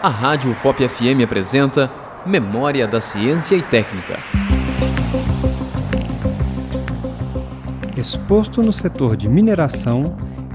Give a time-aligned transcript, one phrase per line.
[0.00, 1.90] A Rádio FOP FM apresenta
[2.24, 4.16] Memória da Ciência e Técnica.
[7.96, 10.04] Exposto no setor de mineração,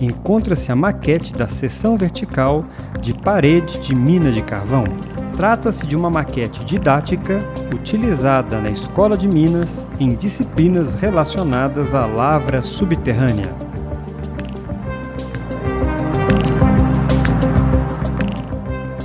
[0.00, 2.64] encontra-se a maquete da seção vertical
[3.00, 4.82] de parede de mina de carvão.
[5.36, 7.38] Trata-se de uma maquete didática
[7.72, 13.67] utilizada na Escola de Minas em disciplinas relacionadas à lavra subterrânea.